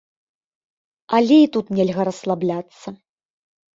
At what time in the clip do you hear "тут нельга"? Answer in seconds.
1.57-2.01